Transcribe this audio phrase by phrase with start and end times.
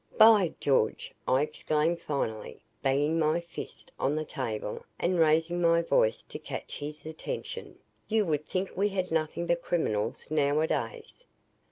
[0.17, 6.23] "By George," I exclaimed finally, banging my fist on the table and raising my voice
[6.23, 7.77] to catch his attention,
[8.07, 11.23] "you would think we had nothing but criminals nowadays."